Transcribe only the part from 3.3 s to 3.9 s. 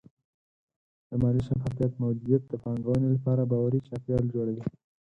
باوري